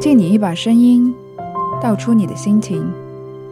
[0.00, 1.12] 借你一把声音，
[1.82, 2.88] 道出你的心情。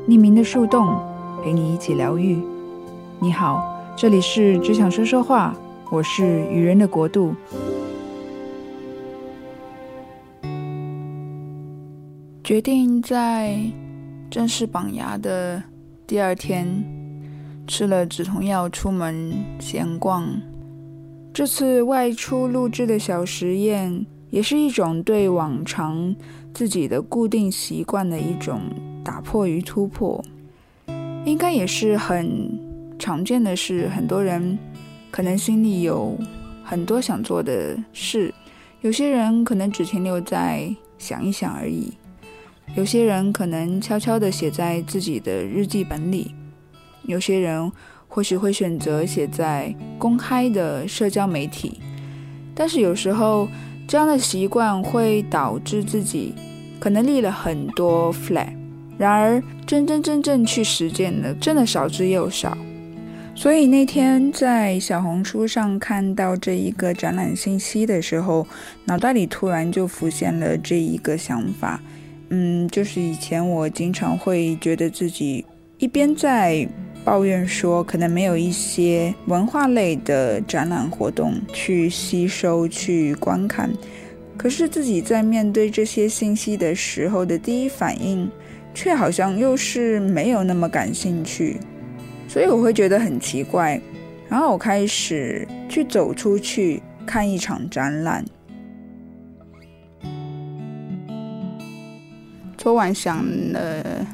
[0.07, 0.97] 匿名的树洞，
[1.43, 2.41] 陪你一起疗愈。
[3.19, 3.61] 你好，
[3.97, 5.53] 这里是只想说说话，
[5.91, 7.35] 我是愚人的国度。
[12.45, 13.59] 决定在
[14.33, 15.63] 正式绑牙的
[16.07, 16.67] 第二天，
[17.67, 20.27] 吃了止痛药出门闲逛。
[21.35, 26.17] 这次外出录制的小实验，也是一种对往常
[26.55, 28.63] 自己的固定习惯的一种
[29.05, 30.25] 打破与突破，
[31.27, 32.59] 应该也是很
[32.99, 33.87] 常见的事。
[33.89, 34.59] 很多人
[35.11, 36.17] 可能心里有
[36.65, 38.33] 很多想做的事，
[38.81, 41.93] 有些人可能只停留在想一想而已，
[42.75, 46.35] 有些人可能悄悄地写在自己的日记本里，
[47.03, 47.71] 有些人
[48.09, 51.81] 或许会选择写在公开的社交媒体，
[52.55, 53.47] 但是有时候
[53.87, 56.35] 这样的习惯会导致自己
[56.81, 58.55] 可能立了很多 flag，
[58.97, 62.57] 然而真真正正去实践的真的少之又少。
[63.35, 68.47] 所以那天在小红书上看到这一个展览信息的时候，
[68.87, 71.79] 脑袋里突然就浮现了这一个想法。
[72.35, 75.45] 嗯，就是以前我经常会觉得自己
[75.77, 76.67] 一边在
[77.05, 83.71] 抱怨说可能没有一些文化类的展览活动去吸收、去观看，
[84.39, 88.27] 可是自己在面对这些信息的时候的第一反应，
[88.73, 91.59] 却好像又是没有那么感兴趣，
[92.27, 93.79] 所以我会觉得很奇怪。
[94.31, 98.25] 然后我开始去走出去看一场展览。
[102.63, 104.07] 昨晚想了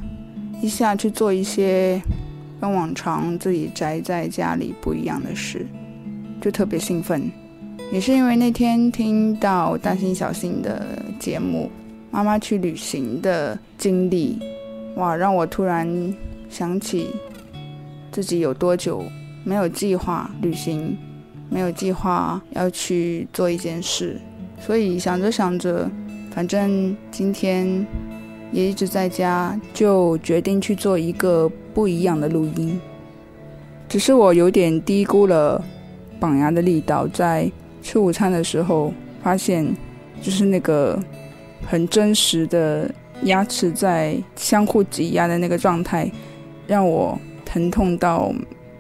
[0.62, 2.00] 一下，去做一些
[2.58, 5.66] 跟往常自己宅在家里不一样的事，
[6.40, 7.30] 就特别兴奋。
[7.92, 10.82] 也是因为那天听到大心小心的
[11.20, 11.70] 节目，
[12.10, 14.38] 妈妈去旅行的经历，
[14.96, 15.86] 哇，让我突然
[16.48, 17.10] 想起
[18.10, 19.04] 自己有多久
[19.44, 20.96] 没有计划旅行，
[21.50, 24.18] 没有计划要去做一件事，
[24.58, 25.86] 所以想着想着，
[26.30, 27.86] 反正今天。
[28.50, 32.80] 也一直在家，就决定去做一个不一样的录音。
[33.88, 35.62] 只是我有点低估了
[36.18, 37.50] 绑牙的力道，在
[37.82, 38.92] 吃午餐的时候，
[39.22, 39.66] 发现
[40.20, 40.98] 就是那个
[41.66, 42.90] 很真实的
[43.22, 46.10] 牙齿在相互挤压的那个状态，
[46.66, 48.32] 让我疼痛到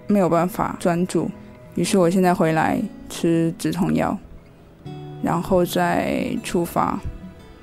[0.06, 1.30] 没有办法专注。
[1.74, 4.16] 于是我现在回来吃止痛药，
[5.22, 6.98] 然后再出发。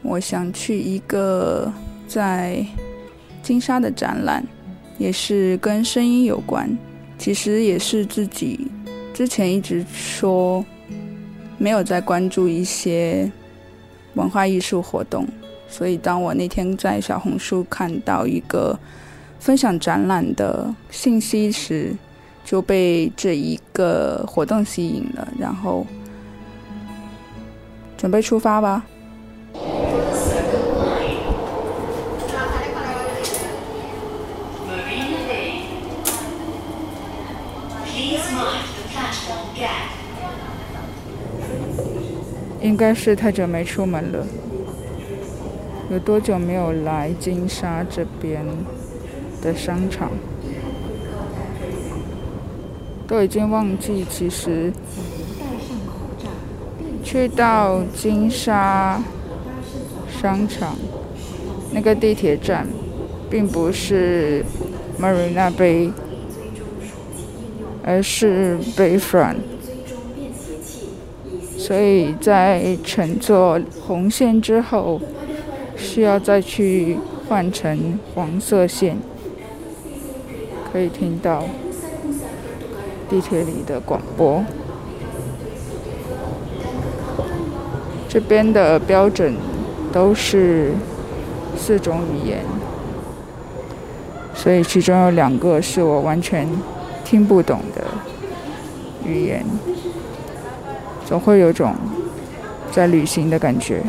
[0.02, 1.72] 我想去一个。
[2.08, 2.66] 在
[3.42, 4.44] 金沙的展览，
[4.98, 6.70] 也是跟声音有关。
[7.18, 8.68] 其实也是自己
[9.14, 10.64] 之前一直说
[11.58, 13.32] 没有在关注一些
[14.16, 15.26] 文化艺术活动，
[15.70, 18.78] 所以当我那天在小红书看到一个
[19.40, 21.96] 分享展览的信息时，
[22.44, 25.88] 就被这一个活动吸引了，然后
[27.98, 28.86] 准备出发吧。
[42.66, 44.26] 应该是太久没出门了，
[45.92, 48.44] 有多久没有来金沙这边
[49.40, 50.10] 的商场，
[53.06, 54.04] 都已经忘记。
[54.10, 54.74] 其实
[57.04, 59.00] 去到金沙
[60.20, 60.76] 商场
[61.72, 62.66] 那个地铁站，
[63.30, 64.44] 并不是
[65.00, 65.92] Marina Bay，
[67.84, 69.55] 而是 Bayfront。
[71.66, 75.02] 所以在乘坐红线之后，
[75.76, 76.96] 需要再去
[77.28, 78.96] 换成黄色线。
[80.72, 81.44] 可以听到
[83.10, 84.44] 地铁里的广播。
[88.08, 89.34] 这边的标准
[89.92, 90.72] 都是
[91.58, 92.42] 四种语言，
[94.36, 96.48] 所以其中有两个是我完全
[97.04, 97.84] 听不懂的
[99.04, 99.44] 语言。
[101.06, 101.76] 总会有种
[102.72, 103.82] 在旅行的感觉。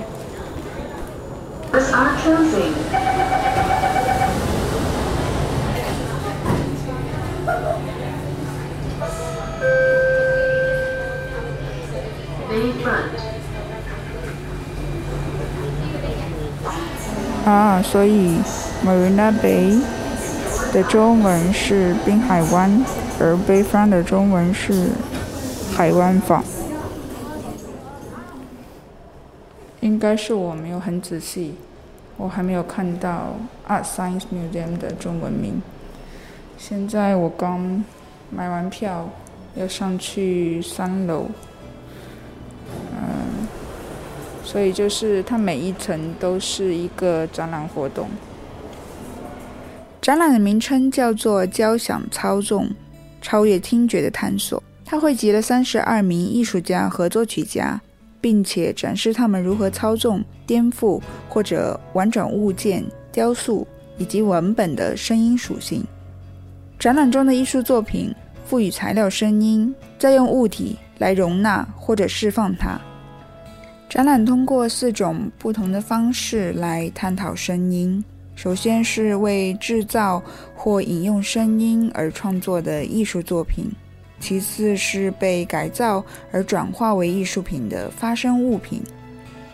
[17.45, 18.39] 啊，所以
[18.85, 19.81] Marina Bay
[20.73, 22.85] 的中文是滨海湾，
[23.21, 24.89] 而 Bayfront 的中文是
[25.77, 26.43] 海湾坊。
[29.81, 31.55] 应该是我没有很仔细，
[32.17, 33.37] 我还没有看到
[33.69, 35.61] Art Science Museum 的中文名。
[36.59, 37.85] 现在我刚
[38.31, 39.09] 买完票，
[39.55, 41.27] 要上去三楼。
[42.93, 43.47] 嗯，
[44.43, 48.09] 所以就是它每一层都是一个展览活动。
[50.01, 52.71] 展览的名称叫做“交响操纵：
[53.21, 54.63] 超越听觉的探索”。
[54.85, 57.81] 它汇集了三十二名艺术家和作曲家，
[58.27, 63.65] 并且展示他们如何操纵、颠覆或者玩转物件、雕塑
[63.99, 65.85] 以及文本的声音属性。
[66.77, 68.13] 展览中的艺术作品
[68.45, 72.77] 赋予材料声音，再用物体来容纳或者释放它。
[73.89, 80.21] 展览通过四种不同的方式来探讨声音：首先是为制造
[80.53, 83.67] 或引用声音而创作的艺术作品；
[84.19, 88.81] 其次是被改造而转化为艺术品的发声物品；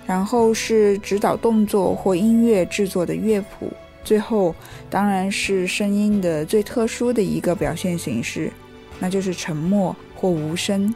[0.06, 3.72] 然后是指导动作或音乐制作的乐谱。
[4.04, 4.54] 最后，
[4.90, 8.50] 当然是声音的最特殊的一个表现形式，
[8.98, 10.92] 那就是沉默或无声。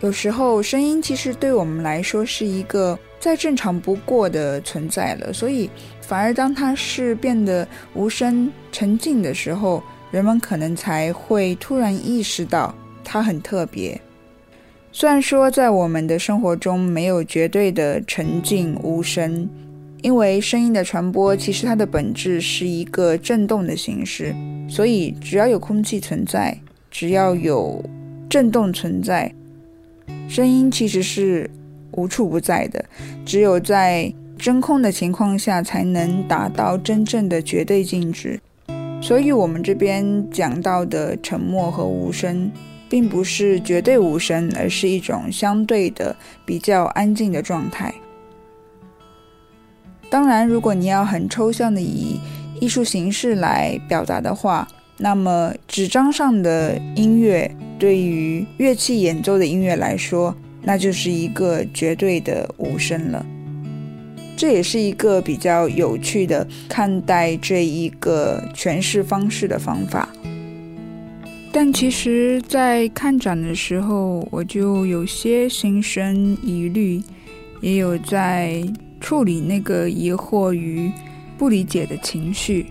[0.00, 5.68] 有时候，声音其实对我们来说是一个再正常不过的存在了，所以
[6.00, 12.74] 反而当它是变得无声、沉静的时候，人们可能才会突然意识到
[13.04, 14.00] 它很特别。
[14.92, 19.48] 虽然说在我们的生活中没有绝对的沉静无声。
[20.02, 24.34] 因为声音的传播，其实它的本质是一个振动的形式，
[24.66, 26.58] 所以只要有空气存在，
[26.90, 27.84] 只要有
[28.30, 29.30] 振动存在，
[30.26, 31.50] 声音其实是
[31.90, 32.82] 无处不在的。
[33.26, 38.40] 只有在真空的情况下，才能达到真正的绝对静止。
[39.00, 42.50] 所以，我们这边讲到的沉默和无声，
[42.88, 46.14] 并不是绝对无声，而是一种相对的
[46.44, 47.92] 比较安静的状态。
[50.10, 52.20] 当然，如果你要很抽象的以
[52.60, 54.68] 艺术形式来表达的话，
[54.98, 63.24] 那么纸张上的音乐对于乐器演奏的音乐来说，那就是一个绝对的无声了。
[64.40, 70.08] 这也是一个比较有趣的看待这一个诠释方式的方法。
[71.52, 77.02] 但其实，在看展的时候，我就有些心生疑虑，
[77.60, 78.64] 也有在。
[79.02, 80.92] 处理那个疑惑与
[81.38, 82.66] 不理解的情绪，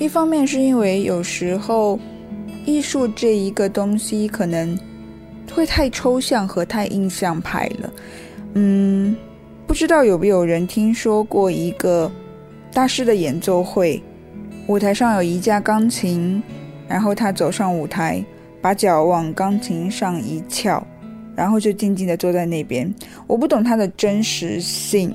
[0.00, 1.96] 一方面是因为有时候
[2.66, 4.76] 艺术这一个东西可能
[5.52, 7.92] 会太抽象和太印象派了。
[8.54, 9.14] 嗯，
[9.72, 12.12] 不知道有没有人听说过一个
[12.74, 14.02] 大师的演奏会，
[14.66, 16.42] 舞台上有一架钢琴，
[16.86, 18.22] 然后他走上舞台，
[18.60, 20.86] 把脚往钢琴上一翘。
[21.34, 22.94] 然后就静静地坐在那边。
[23.26, 25.10] 我不懂它的真实性，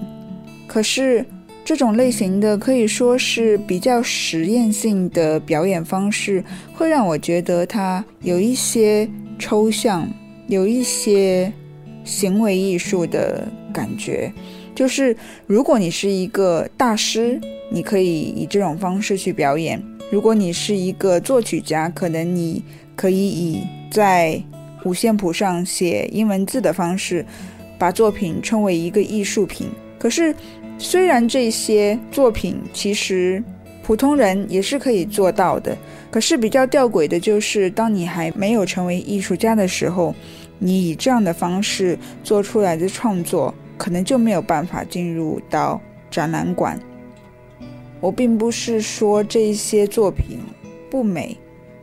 [0.66, 1.24] 可是
[1.64, 6.44] 这种类型的可以说是比较实验性的表演方式，
[6.74, 9.08] 会让我觉得它有一些
[9.38, 10.10] 抽象，
[10.48, 11.54] 有一些
[12.04, 14.34] 行为艺术的感觉。
[14.74, 15.16] 就是
[15.46, 17.40] 如果你是一个大师，
[17.70, 19.80] 你可以以这种方式去表演；
[20.10, 22.64] 如果你是一个作曲家，可能你
[22.96, 24.42] 可以以在
[24.84, 27.24] 五线谱上写英文字的方式，
[27.78, 29.68] 把作品称为一个艺术品。
[30.00, 30.34] 可是，
[30.80, 33.44] 虽然这些作品其实
[33.84, 35.76] 普通人也是可以做到的，
[36.12, 40.14] 可是比较吊诡的就是，当你还没有成为艺术家的时候，
[40.60, 45.80] 你以这样的方式做出来的创作，可能就没有办法进入到
[46.10, 46.80] 展览馆。
[48.00, 50.40] 我并不是说这些作品
[50.90, 51.38] 不美。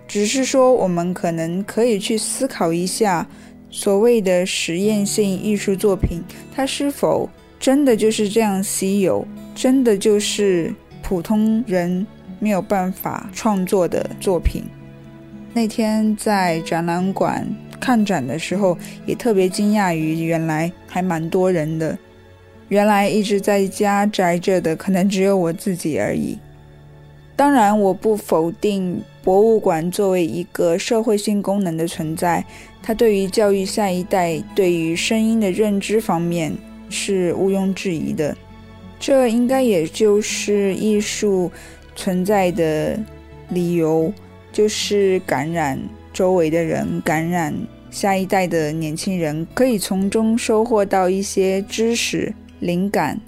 [0.07, 3.27] 只是说，我们可能可以去思考一下，
[3.71, 6.23] 所谓的实验性艺术作品，
[6.55, 10.73] 它是否真的就是这样稀有，真的就是
[11.03, 12.07] 普通人
[12.39, 14.65] 没有办法创作的作品？
[15.55, 17.49] 那天在展览馆
[17.81, 18.77] 看展的时候，
[19.07, 21.97] 也特别惊讶于原来还蛮多人的，
[22.69, 26.39] 原来一直在家宅着的，可能只有我自己而已。
[27.37, 32.45] 当然，我不否定博物馆作为一个社会性功能的存在，
[32.81, 36.57] 它对于教育下一代对于声音的认知方面
[36.89, 38.37] 是毋庸置疑的。
[39.01, 41.51] 这应该也就是艺术
[41.97, 42.97] 存在的
[43.49, 44.13] 理由，
[44.53, 45.79] 就是感染
[46.15, 47.55] 周围的人，感染
[47.91, 53.21] 下一代的年轻人，可以从中收获到一些知识、灵感。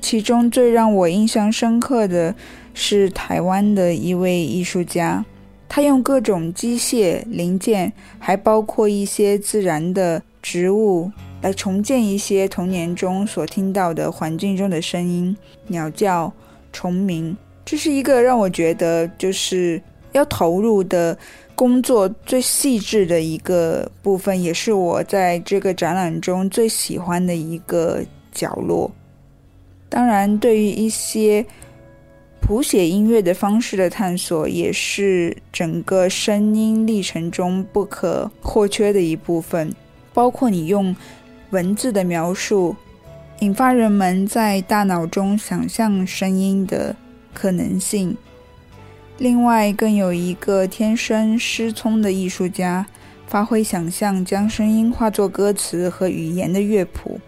[0.00, 2.32] 其中最让我印象深刻的。
[2.78, 5.24] 是台湾的一位艺术家，
[5.66, 15.34] 他用各种机械零件，还包括一些自然的植物，来重建一些童年中所听到的环境中的声音，
[15.68, 16.30] 鸟叫、
[16.70, 17.34] 虫鸣。
[17.64, 19.80] 这是一个让我觉得就是
[20.12, 21.16] 要投入的
[21.56, 28.92] 工作最细致的一个部分，也是我在这个展览中最喜欢的一个角落。
[29.88, 31.46] 当然，对于一些
[32.42, 39.74] 谱写音乐的方式的探索，也是整个声音历程中不可或缺的一部分。
[40.12, 40.94] 包括你用
[41.50, 42.76] 文字的描述，
[43.40, 46.94] 引发人们在大脑中想象声音的
[47.32, 48.14] 可能性。
[49.18, 52.86] 另外，更有一个天生失聪的艺术家，
[53.26, 57.18] 发挥想象，将声音化作歌词和语言的乐谱，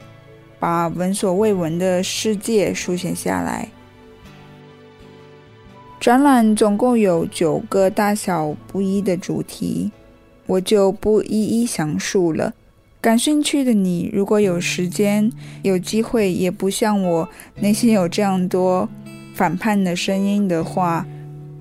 [0.58, 3.68] 把闻所未闻的世界书写下来。
[5.98, 9.90] 展览总共有九个大小不一的主题，
[10.46, 12.52] 我就不一一详述了。
[13.00, 17.28] 感兴趣的你，如果有时间、有机会，也不像我
[17.60, 18.88] 内心有这样多
[19.34, 21.06] 反叛的声音的话，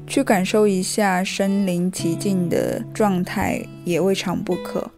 [0.07, 4.89] 去感受一下身临其境的状态，也未尝不可。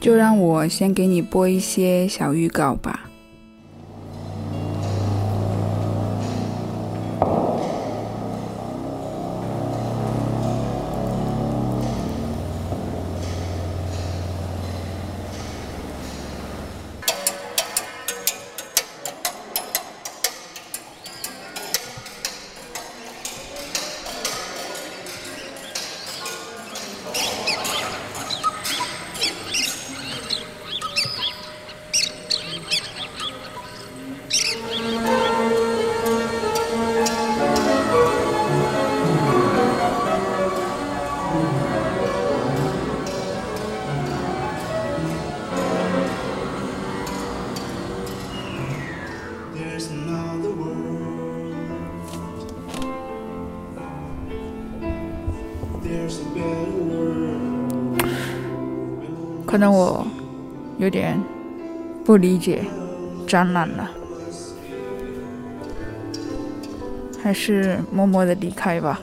[0.00, 3.09] 就让我先给你播一些小预告吧。
[59.50, 60.06] 可能我
[60.78, 61.20] 有点
[62.04, 62.64] 不理解
[63.26, 63.90] 展览了，
[67.20, 69.00] 还是默默的离开吧。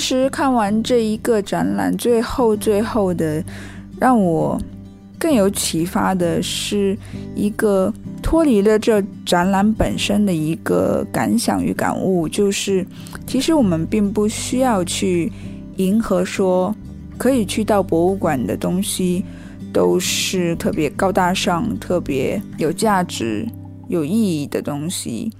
[0.00, 3.44] 其实看完这一个展览，最后最后的，
[3.98, 4.58] 让我
[5.18, 6.96] 更有启发的是
[7.34, 7.92] 一个
[8.22, 12.82] 脱离了这展览本身的一个感想与感悟，就是
[13.26, 15.30] 其实我们并不需要去
[15.76, 16.74] 迎合说
[17.18, 19.22] 可以去到博物馆的东西
[19.70, 23.46] 都是特别高大上、特别有价值、
[23.88, 25.30] 有意义的东西。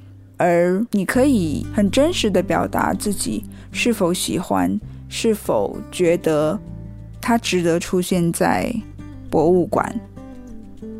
[0.40, 6.59] 而你可以很真实的表达自己是否喜欢，是否觉得
[7.20, 8.75] 它值得出现在
[9.28, 9.94] 博物馆。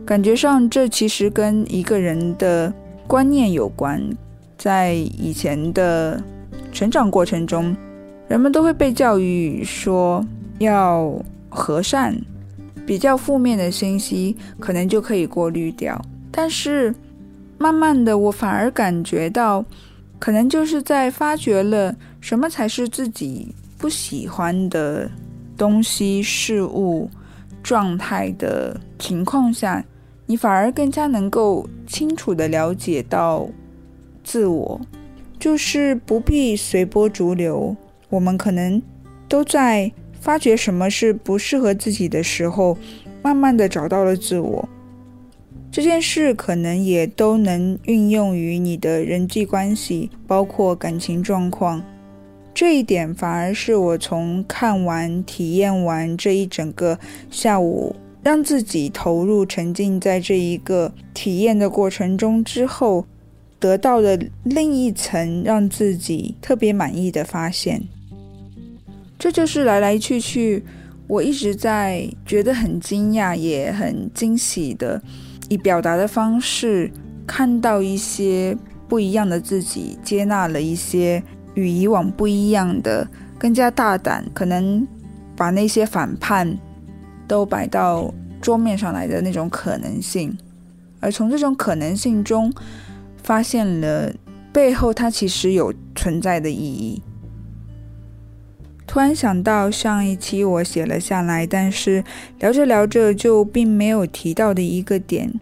[0.05, 2.71] 感觉上，这其实跟一个人的
[3.07, 3.99] 观念有关。
[4.59, 6.23] 在以前的
[6.71, 7.75] 成长过程中，
[8.29, 10.23] 人们都会被教育说
[10.59, 11.19] 要
[11.49, 12.15] 和善，
[12.85, 15.99] 比较负面的信息可能就可以过滤掉。
[16.31, 16.95] 但是，
[17.63, 19.63] 慢慢的，我反而感觉到，
[20.19, 25.11] 可能就是在发掘了什么才是自己不喜欢的
[25.59, 27.11] 东西、事物、
[27.63, 29.85] 状态的情况下，
[30.25, 33.47] 你反而更加能够清楚的了解到
[34.25, 34.81] 自我，
[35.39, 37.77] 就是不必随波逐流。
[38.09, 38.81] 我们可能
[39.29, 42.79] 都在发掘什么是不适合自己的时候，
[43.23, 44.67] 慢慢的找到了自我。
[45.73, 51.81] 这件事可能也都能运用于你的人际关系，包括感情状况。
[52.53, 56.99] 这一点反而是我从看完、体验完这一整个
[57.31, 63.07] 下午，让自己投入、沉浸在这一个体验的过程中之后，
[63.61, 67.81] 得到的另一层让自己特别满意的发现。
[69.17, 70.65] 这就是来来去去，
[71.07, 75.01] 我一直在觉得很惊讶，也很惊喜的。
[75.51, 76.91] 以表达的方式
[77.27, 78.57] 看到一些
[78.89, 81.21] 不一样的自己，接纳了一些
[81.55, 84.87] 与以往不一样的、更加大胆，可能
[85.37, 86.57] 把那些反叛
[87.27, 90.39] 都摆到桌面上来的那种可能性，
[91.01, 92.53] 而从这种可能性中
[93.21, 94.13] 发现了
[94.53, 97.03] 背后它其实有存在的意义。
[98.91, 102.03] 突然想到上一期我写了下来，但是
[102.41, 105.33] 聊着聊着就并没有提到的一个点，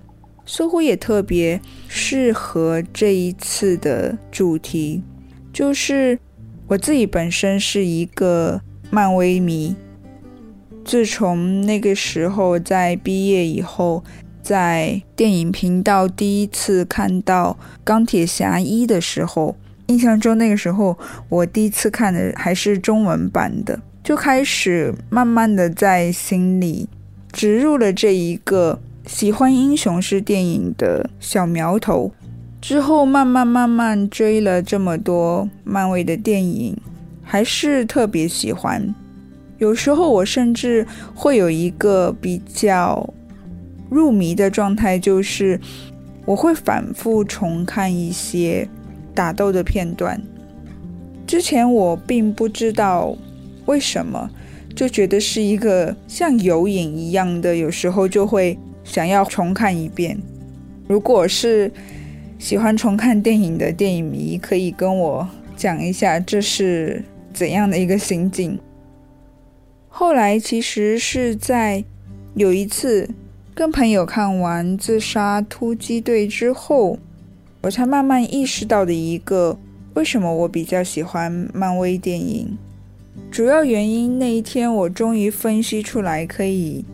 [0.44, 5.02] 似乎也特别适合这一次的主题，
[5.50, 6.18] 就是
[6.66, 9.74] 我自己本身是一个漫威迷。
[10.84, 14.04] 自从那个时候在毕业以后，
[14.42, 19.56] 在电影频道第一次看到钢铁侠一的时候。
[19.88, 20.96] 印象中那个时候，
[21.30, 26.86] 我第一次看的还是中文版的，就开始慢慢的在心里
[27.32, 32.12] 植入了这一个喜欢英雄式电影的小苗头。
[32.60, 36.76] 之后慢慢慢慢追了这么多漫威的电影，
[37.22, 38.94] 还是特别喜欢。
[39.56, 43.08] 有时候我甚至会有一个比较
[43.88, 45.58] 入迷的状态，就是
[46.26, 48.68] 我会反复重看一些。
[49.18, 50.22] 打斗的片段，
[51.26, 53.16] 之前我并不知道
[53.66, 54.30] 为什么，
[54.76, 60.16] 就觉得是一个像有影一样的，有时候就会想要重看一遍。
[60.86, 61.68] 如果是
[62.38, 67.02] 喜欢重看电影的电影迷，可以跟我讲一下这是
[67.34, 68.56] 怎样的一个心境。
[69.88, 71.82] 后来其实是在
[72.36, 73.10] 有一次
[73.52, 76.96] 跟朋友看完《自杀突击队》之后。
[77.60, 79.58] 我才慢慢意识到的一个，
[79.94, 82.56] 为什么我比较喜欢漫威电影，
[83.30, 86.84] 主要原因那一天我终于分析出来，可以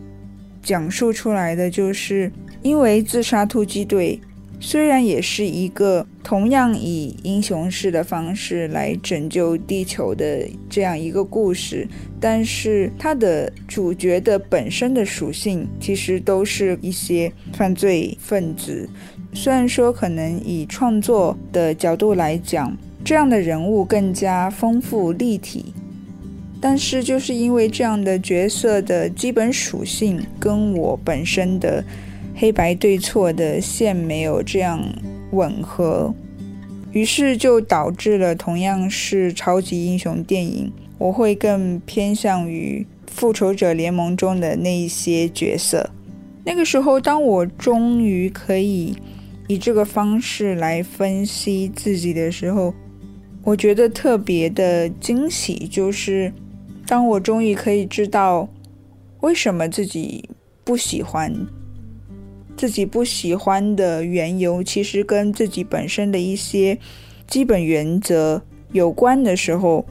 [0.63, 4.19] 讲述出来的，就是因为自杀突击队
[4.59, 11.87] 虽然也是一个同样以英雄式的方式来拯救地球的这样一个故事，
[12.19, 18.89] 但是它的主角的本身的属性其实都是一些犯罪分子。
[19.37, 25.75] 虽然说可能以创作的角度来讲，这样的人物更加丰富立体，
[26.61, 31.85] 但是就是因为这样的角色的基本属性跟我本身的
[32.37, 34.81] 黑白对错的线没有这样
[35.33, 36.15] 吻合，
[36.93, 45.91] 于是就导致了同样是超级英雄电影，我会更偏向于复仇者联盟中的那一些角色。
[46.45, 48.97] 那个时候，当我终于可以。
[49.47, 52.73] 以这个方式来分析自己的时候，
[53.43, 56.33] 我觉得特别的惊喜，就是
[56.87, 58.49] 当我终于可以知道
[59.21, 60.29] 为什么自己
[60.65, 61.31] 不喜欢，
[62.57, 66.79] 自己不喜欢的缘由，其实跟自己本身的一些
[67.27, 69.85] 基本原则有关的时候，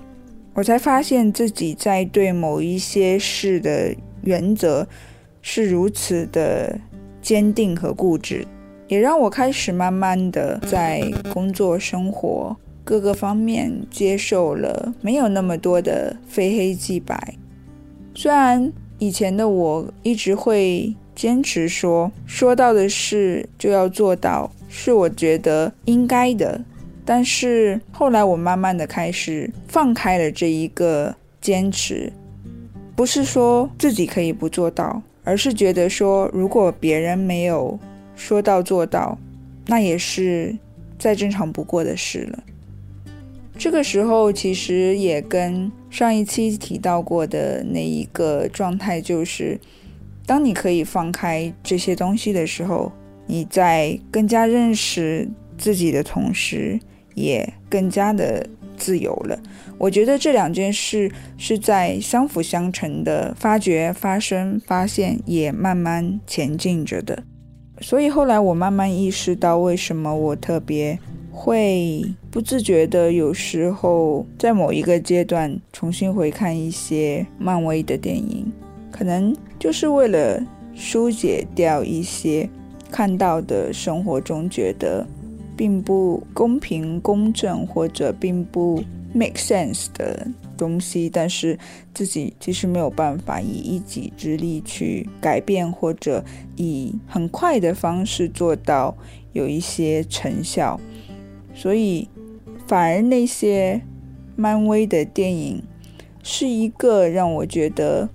[0.56, 4.88] 我才发现自己在对某一些事的原则
[5.44, 6.80] 是如此的
[7.22, 8.48] 坚定和固执。
[8.88, 11.02] 也让我开始慢慢的在
[11.34, 17.36] 工作、生活各个方面接受了没有那么多的非黑即白。
[18.14, 26.60] 虽然以前的我一直会坚持说，说到的事就要做到，是我觉得应该的。
[27.06, 32.12] 但是后来我慢慢的开始放开了这一个坚持，
[32.96, 37.80] 不是说自己可以不做到，而是觉得说如果别人没有。
[38.16, 39.18] 说到做到，
[39.68, 40.58] 那也是
[40.98, 42.44] 再正常不过的事了。
[43.58, 49.60] 这个时候其实也跟上一期提到过的那一个状态，就是
[50.26, 52.92] 当你可以放开这些东西的时候，
[53.28, 56.80] 你在更加认识自己的同时，
[57.14, 58.46] 也更加的
[58.76, 59.40] 自由了。
[59.78, 67.24] 我觉得这两件事是在相辅相成的，发掘、发生、发现，也慢慢前进着的。
[67.84, 70.98] 所以后来我慢慢意识到，为什么我特别
[71.34, 78.50] 会不自觉的有时候在某一个阶段重新回看一些漫威的电影，
[78.90, 80.42] 可能就是为了
[80.74, 82.50] 疏解掉一些
[82.90, 85.06] 看到的生活中觉得
[85.58, 88.82] 并不公平、公正或者并不
[89.14, 90.26] make sense 的
[90.58, 91.58] 东西，但是
[91.94, 96.24] 自己其实没有办法以一己之力去改变，或者
[96.56, 98.96] 以很快的方式做到
[99.34, 100.80] 有一些成效，
[101.54, 102.08] 所以
[102.68, 103.82] 反而那些
[104.36, 105.64] 漫威的电影
[106.24, 108.10] 是一个让我觉得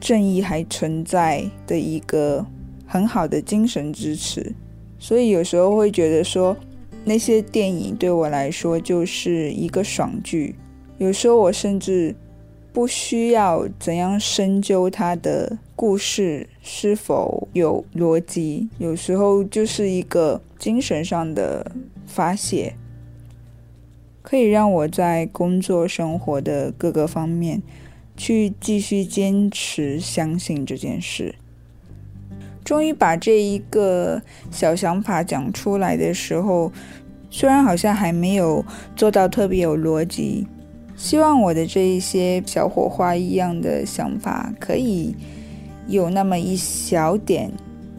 [0.00, 2.46] 正义还存在的一个。
[2.92, 4.52] 很好的精神支持，
[4.98, 6.56] 所以有时候会觉得说，
[7.04, 10.56] 那些电影对我来说就是一个爽剧。
[11.00, 12.14] 有时候我甚至
[12.74, 21.72] 不需要怎样深究它的故事是否有逻辑，有时候就是一个精神上的
[22.06, 22.74] 发泄，
[24.20, 27.62] 可以让我在工作生活的各个方面
[28.14, 31.34] 去继续坚持相信这件事。
[32.62, 36.70] 终于把这一个小想法讲出来的时候，
[37.30, 38.62] 虽然好像还没有
[38.94, 40.46] 做到特别有逻辑，
[41.00, 45.16] 希望我的这一些小火花一样的想法，可以
[45.88, 47.50] 有那么一小点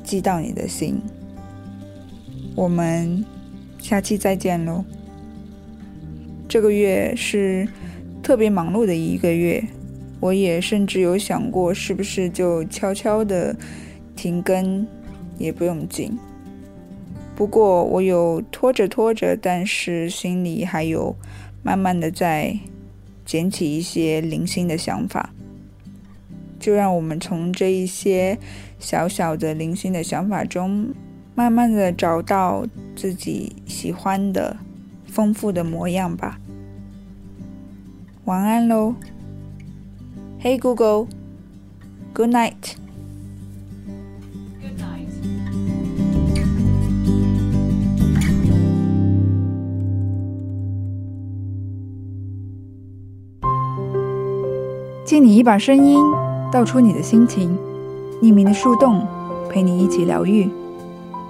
[0.04, 1.02] 寄到你的心。
[2.56, 3.26] 我们
[3.80, 4.86] 下期再见喽！
[6.48, 7.68] 这个月是
[8.22, 9.64] 特别忙碌的一个月，
[10.20, 13.56] 我也甚至有想过，是不是就悄悄的。
[14.16, 14.86] 停更
[15.40, 16.16] 也不用紧，
[17.36, 21.16] 不过我有拖着拖着，但是心里还有
[21.64, 22.56] 慢慢的在
[23.32, 25.30] 捡起一些零星的想法，
[26.60, 28.38] 就让我们从这一些
[28.78, 30.94] 小小的零星的想法中，
[31.34, 34.58] 慢慢的找到自己喜欢的
[35.06, 36.42] 丰富的模样吧。
[38.26, 38.96] 晚安喽
[40.42, 42.81] ，Hey Google，Good night。
[55.12, 56.00] 借你一把声音，
[56.50, 57.58] 道出你的心情。
[58.22, 59.06] 匿名的树洞，
[59.50, 60.50] 陪你一起疗愈。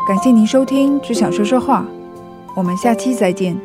[0.07, 1.83] 感谢您收听《只想说说话》，
[2.55, 3.59] 我们下期再见。